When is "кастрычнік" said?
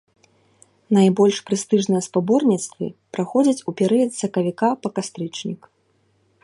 4.99-5.61